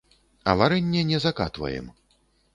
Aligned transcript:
А 0.51 0.55
варэнне 0.61 1.03
не 1.11 1.21
закатваем. 1.27 1.95